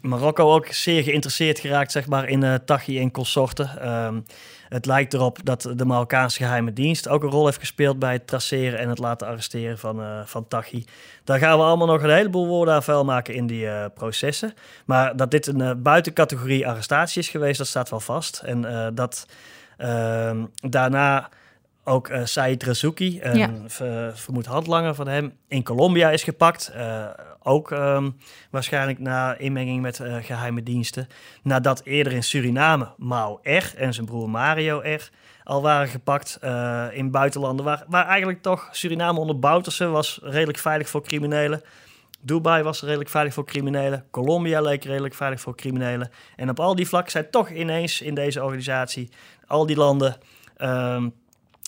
[0.08, 3.80] Marokko ook zeer geïnteresseerd geraakt zeg maar, in eh Tachi en consorten.
[3.80, 4.20] Ehm,
[4.68, 8.26] het lijkt erop dat de Marokkaanse geheime dienst ook een rol heeft gespeeld bij het
[8.26, 10.84] traceren en het laten arresteren van, eh van Tachi.
[11.24, 14.54] Daar gaan we allemaal nog een heleboel woorden aan vuil maken in die eh, processen.
[14.84, 18.42] Maar dat dit een buitencategorie arrestatie is geweest, dat staat wel vast.
[18.44, 19.26] En dat
[19.76, 21.28] ehm, daarna
[21.88, 23.50] ook eh Said Razouki, een Ja.
[23.66, 26.68] ver- vermoed handlanger van hem, in Colombia is gepakt.
[26.74, 27.04] Eh,
[27.42, 28.10] ook ehm,
[28.50, 31.06] waarschijnlijk na inmenging met eh, geheime diensten.
[31.42, 33.72] Nadat eerder in Suriname Mao R.
[33.76, 35.10] en zijn broer Mario R.
[35.44, 37.64] al waren gepakt eh, in buitenlanden.
[37.64, 41.62] Waar, waar eigenlijk toch Suriname onder Bouterse was redelijk veilig voor criminelen.
[42.20, 44.04] Dubai was redelijk veilig voor criminelen.
[44.10, 46.10] Colombia leek redelijk veilig voor criminelen.
[46.36, 49.10] En op al die vlakken zijn toch ineens in deze organisatie
[49.46, 50.16] al die landen
[50.56, 51.08] ehm,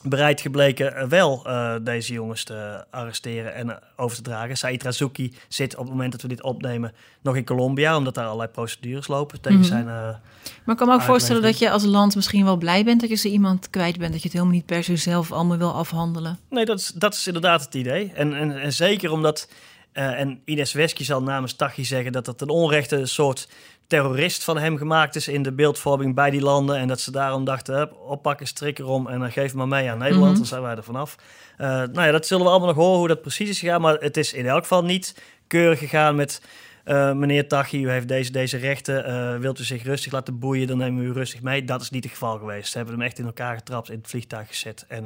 [0.04, 4.56] bereid gebleken eh, wel uh, deze jongens te arresteren en uh, over te dragen.
[4.56, 8.24] Said Razuki zit op het moment dat we dit opnemen nog in Colombia, omdat daar
[8.24, 9.72] allerlei procedures lopen tegen mm -hmm.
[9.72, 9.84] zijn.
[9.84, 10.20] maar
[10.66, 13.16] ik kan me ook voorstellen dat je als land misschien wel blij bent dat je
[13.16, 16.38] ze iemand kwijt bent, dat je het helemaal niet per se zelf allemaal wil afhandelen.
[16.50, 18.12] Nee, dat is, dat is inderdaad het idee.
[18.14, 19.48] En, en, en zeker omdat.
[19.92, 23.48] en Ines Wesky zal namens Tachi zeggen dat het een onrechte een soort
[23.88, 26.76] terrorist van hem gemaakt is in de beeldvorming bij die landen.
[26.76, 30.24] En dat ze daarom dachten, oppakken, strik erom en dan geef maar mee aan Nederland.
[30.24, 30.38] Mm -hmm.
[30.38, 31.16] Dan zijn wij er vanaf.
[31.58, 33.80] Uh, nou ja, dat zullen we allemaal nog horen hoe dat precies is gegaan.
[33.80, 36.42] Maar het is in elk geval niet keurig gegaan met...
[36.84, 39.08] Uh, meneer Tachi, u heeft deze, deze rechten.
[39.08, 41.64] Uh, wilt u zich rustig laten boeien, dan nemen we u rustig mee.
[41.64, 42.70] Dat is niet het geval geweest.
[42.70, 45.02] Ze hebben hem echt in elkaar getrapt, in het vliegtuig gezet en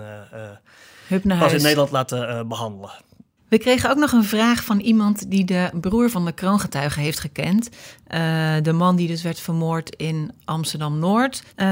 [1.23, 2.90] naar pas in Nederland laten behandelen.
[3.52, 7.20] We kregen ook nog een vraag van iemand die de broer van de kroongetuige heeft
[7.20, 7.68] gekend.
[7.68, 11.42] Uh, de man die dus werd vermoord in Amsterdam-Noord.
[11.56, 11.66] Uh,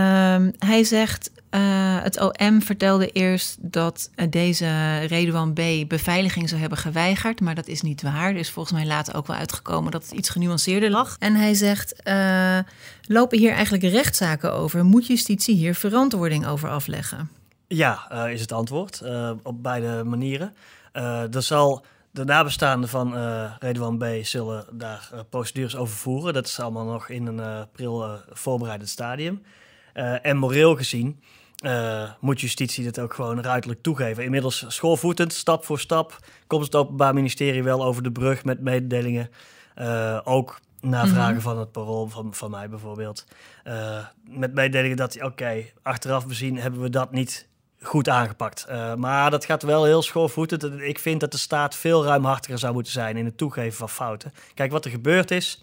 [0.59, 1.61] hij zegt, uh,
[2.03, 5.61] het OM vertelde eerst dat deze Redouan B.
[5.89, 7.41] beveiliging zou hebben geweigerd.
[7.41, 8.31] Maar dat is niet waar.
[8.31, 11.17] Er is volgens mij later ook wel uitgekomen dat het iets genuanceerder lag.
[11.19, 12.59] En hij zegt, uh,
[13.03, 14.85] lopen hier eigenlijk rechtszaken over?
[14.85, 17.31] Moet justitie hier verantwoording over afleggen?
[17.69, 19.03] Ja, is het antwoord.
[19.43, 20.53] op beide manieren.
[20.93, 24.05] Uh, er zal de nabestaanden van uh, Redouan B.
[24.23, 26.35] zullen daar uh, procedures over voeren.
[26.35, 29.43] Dat is allemaal nog in een april voorbereidend stadium.
[30.23, 31.23] en moreel gezien
[32.21, 34.25] moet justitie dit ook gewoon ruidelijk toegeven.
[34.25, 39.31] Inmiddels schoolvoetend, stap voor stap, komt het Openbaar Ministerie wel over de brug met mededelingen.
[40.25, 41.41] ook na vragen mm -hmm.
[41.41, 43.27] van het parool van, van mij bijvoorbeeld.
[44.25, 47.49] met mededelingen dat, oké, okay, achteraf bezien hebben we dat niet
[47.83, 48.67] goed aangepakt.
[48.71, 50.65] Uh, maar dat gaat wel heel schoolvoetend.
[50.81, 54.33] Ik vind dat de staat veel ruimhartiger zou moeten zijn in het toegeven van fouten.
[54.55, 55.63] Kijk, wat er gebeurd is.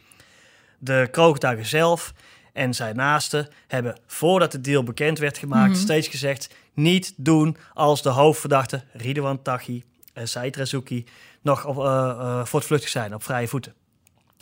[0.78, 2.14] De kroongetuigen zelf
[2.54, 5.68] en zijn naasten hebben voordat de deal bekend werd gemaakt...
[5.68, 5.82] Mm -hmm.
[5.82, 11.06] steeds gezegd, niet doen als de hoofdverdachte Ridwan Taghi en Said Razouki...
[11.42, 13.74] nog op, uh, uh, voortvluchtig zijn, op vrije voeten.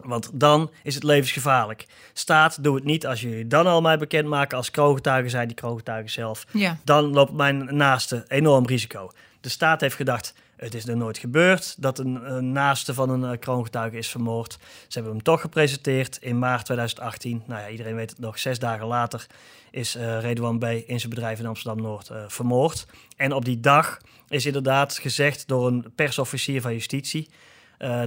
[0.03, 1.86] Want dan is het levensgevaarlijk.
[2.13, 3.05] Staat, doe het niet.
[3.08, 6.77] Als jullie dan al mij bekendmaken als kroongetuigen zijn, die kroongetuigen zelf, ja.
[6.84, 9.12] dan loopt mijn naaste enorm risico.
[9.41, 13.31] De staat heeft gedacht, het is er nooit gebeurd dat een, een naaste van een
[13.31, 14.51] uh, kroongetuige is vermoord.
[14.88, 17.43] Ze hebben hem toch gepresenteerd in maart 2018.
[17.45, 19.25] Nou ja, iedereen weet het nog, zes dagen later
[19.71, 20.63] is uh, Redouan B.
[20.63, 22.86] in zijn bedrijf in Amsterdam-Noord uh, vermoord.
[23.17, 27.29] En op die dag is inderdaad gezegd door een persofficier van justitie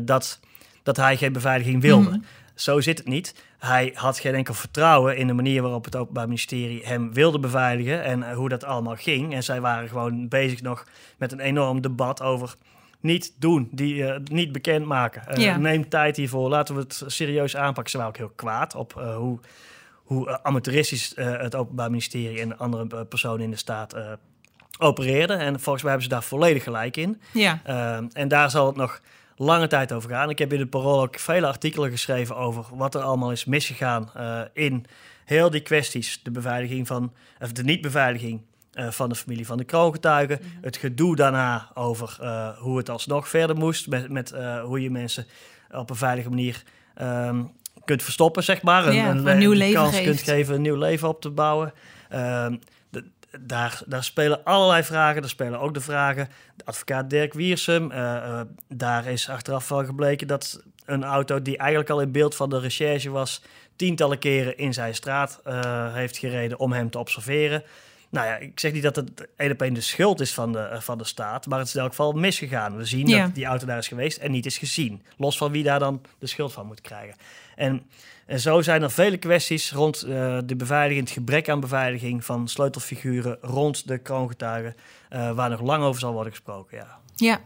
[0.02, 0.40] dat
[0.82, 2.10] dat hij geen beveiliging wilde.
[2.10, 2.24] Mm.
[2.54, 3.34] Zo zit het niet.
[3.58, 8.04] Hij had geen enkel vertrouwen in de manier waarop het Openbaar Ministerie hem wilde beveiligen
[8.04, 9.34] en uh, hoe dat allemaal ging.
[9.34, 10.86] En zij waren gewoon bezig nog
[11.18, 12.54] met een enorm debat over
[13.00, 15.22] niet doen, die uh, niet bekendmaken.
[15.30, 15.56] Uh, Ja.
[15.56, 17.90] Neem tijd hiervoor, laten we het serieus aanpakken.
[17.90, 19.38] Ze waren ook heel kwaad op uh, hoe,
[19.94, 23.96] hoe amateuristisch het Openbaar Ministerie en andere personen in de staat
[24.78, 25.38] opereerden.
[25.38, 27.20] En volgens mij hebben ze daar volledig gelijk in.
[27.32, 27.60] Ja.
[28.12, 29.00] en daar zal het nog
[29.38, 30.30] lange tijd over gaan.
[30.30, 34.10] Ik heb in het Parool ook vele artikelen geschreven over wat er allemaal is misgegaan
[34.16, 34.84] uh, in
[35.24, 36.20] heel die kwesties.
[36.22, 38.40] De beveiliging van, of de niet-beveiliging
[38.74, 40.38] uh, van de familie van de kroongetuigen.
[40.42, 40.58] Mm -hmm.
[40.62, 43.86] Het gedoe daarna over uh, hoe het alsnog verder moest.
[43.86, 45.26] Met, met hoe je mensen
[45.70, 46.62] op een veilige manier
[47.02, 47.52] um,
[47.84, 48.86] kunt verstoppen, zeg maar.
[48.86, 50.04] Een, ja, een, een nieuw leven kans geeft.
[50.04, 51.72] kunt geven een nieuw leven op te bouwen.
[52.14, 52.60] Um,
[53.40, 55.22] daar, daar spelen allerlei vragen.
[55.22, 56.28] Er spelen ook de vragen.
[56.56, 57.90] De advocaat Dirk Wiersum.
[57.90, 62.34] Uh, uh, daar is achteraf wel gebleken dat een auto die eigenlijk al in beeld
[62.36, 63.42] van de recherche was,
[63.76, 67.62] tientallen keren in zijn straat uh, heeft gereden om hem te observeren.
[68.10, 70.76] Nou ja, ik zeg niet dat het één op één de schuld is van de,
[70.78, 72.76] van de staat, maar het is in elk geval misgegaan.
[72.76, 73.24] We zien Ja.
[73.24, 75.02] dat die auto daar is geweest en niet is gezien.
[75.16, 77.16] Los van wie daar dan de schuld van moet krijgen.
[77.56, 77.82] En,
[78.28, 82.48] en zo zijn er vele kwesties rond uh, de beveiliging, het gebrek aan beveiliging van
[82.48, 84.74] sleutelfiguren rond de kroongetuigen,
[85.10, 86.76] uh, waar nog lang over zal worden gesproken.
[86.76, 86.98] Ja.
[87.14, 87.40] Ja,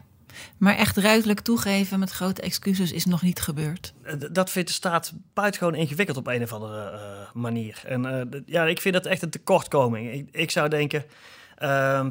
[0.57, 3.93] maar echt ruidelijk toegeven met grote excuses is nog niet gebeurd.
[4.05, 7.81] Uh, dat vindt de staat buitengewoon ingewikkeld op een of andere uh, manier.
[7.85, 10.13] En ja, ik vind dat echt een tekortkoming.
[10.13, 11.05] Ik, ik zou denken,
[11.57, 12.09] ehm,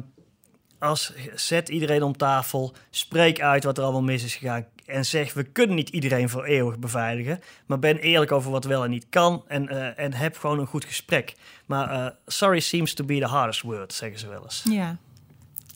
[0.79, 5.33] als zet iedereen om tafel, spreek uit wat er allemaal mis is gegaan en zeg,
[5.33, 9.05] we kunnen niet iedereen voor eeuwig beveiligen, maar ben eerlijk over wat wel en niet
[9.09, 11.35] kan en, en heb gewoon een goed gesprek.
[11.65, 14.63] Maar sorry seems to be the hardest word, zeggen ze wel eens.
[14.69, 14.97] Ja.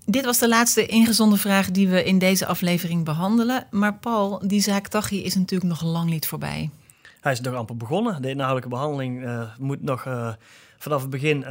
[0.06, 3.68] Dit was de laatste ingezonden vraag die we in deze aflevering behandelen.
[3.72, 6.70] Maar Paul, die zaak Tachi is natuurlijk nog lang niet voorbij.
[7.22, 8.22] Hij is nog amper begonnen.
[8.22, 10.02] De inhoudelijke behandeling uh, moet nog
[10.78, 11.46] vanaf het begin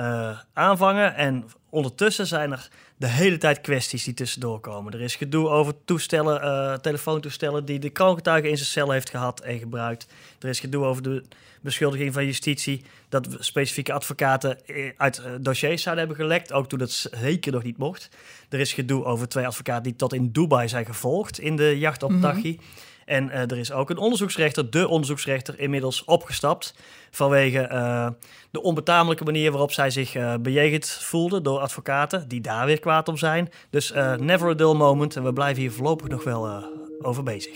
[0.53, 1.14] aanvangen.
[1.14, 1.45] En
[1.77, 4.93] ondertussen zijn er de hele tijd kwesties die tussendoor komen.
[4.93, 9.41] Er is gedoe over toestellen, uh, telefoontoestellen die de kroongetuige in zijn cel heeft gehad
[9.41, 10.07] en gebruikt.
[10.41, 11.23] Er is gedoe over de
[11.61, 14.59] beschuldiging van justitie dat specifieke advocaten
[14.97, 18.09] uit dossiers zouden hebben gelekt, ook toen dat zeker nog niet mocht.
[18.49, 22.03] Er is gedoe over twee advocaten die tot in Dubai zijn gevolgd in de jacht
[22.03, 22.59] op mm
[23.07, 26.75] En uh, er is ook een onderzoeksrechter, de onderzoeksrechter, inmiddels opgestapt.
[27.11, 28.09] Vanwege uh,
[28.51, 33.09] de onbetamelijke manier waarop zij zich uh, bejegend voelde door advocaten, die daar weer kwaad
[33.09, 33.51] om zijn.
[33.71, 35.16] Dus never a dull moment.
[35.16, 36.64] En we blijven hier voorlopig nog wel
[37.03, 37.53] over bezig.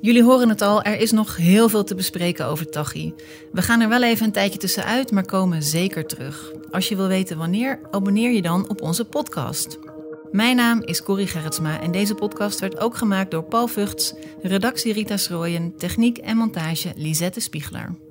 [0.00, 3.14] Jullie horen het al, er is nog heel veel te bespreken over Tachi.
[3.52, 6.52] We gaan er wel even een tijdje tussenuit, maar komen zeker terug.
[6.70, 9.78] Als je wil weten wanneer, abonneer je dan op onze podcast.
[10.34, 14.92] Mijn naam is Corrie Gerritsma en deze podcast werd ook gemaakt door Paul Vugts, redactie
[14.92, 18.03] Rita Schrooien, techniek en montage Lisette Spiegler.